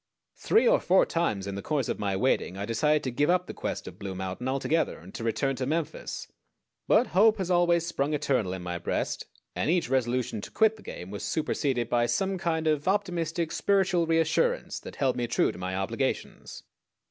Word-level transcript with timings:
Three 0.37 0.67
or 0.67 0.79
four 0.79 1.05
times 1.05 1.45
in 1.45 1.53
the 1.53 1.61
course 1.61 1.87
of 1.87 1.99
my 1.99 2.15
waiting 2.15 2.57
I 2.57 2.65
decided 2.65 3.03
to 3.03 3.11
give 3.11 3.29
up 3.29 3.45
the 3.45 3.53
quest 3.53 3.87
of 3.87 3.99
Blue 3.99 4.15
Mountain 4.15 4.47
altogether 4.47 4.97
and 4.97 5.13
to 5.13 5.23
return 5.23 5.55
to 5.57 5.67
Memphis; 5.67 6.27
but 6.87 7.05
hope 7.13 7.37
has 7.37 7.51
always 7.51 7.85
sprung 7.85 8.15
eternal 8.15 8.51
in 8.53 8.63
my 8.63 8.79
breast, 8.79 9.27
and 9.55 9.69
each 9.69 9.89
resolution 9.91 10.41
to 10.41 10.49
quit 10.49 10.75
the 10.75 10.81
game 10.81 11.11
was 11.11 11.21
superseded 11.23 11.87
by 11.87 12.07
some 12.07 12.39
kind 12.39 12.65
of 12.65 12.87
optimistic 12.87 13.51
spiritual 13.51 14.07
reassurance 14.07 14.79
that 14.79 14.95
held 14.95 15.15
me 15.15 15.27
true 15.27 15.51
to 15.51 15.59
my 15.59 15.75
obligations. 15.75 16.63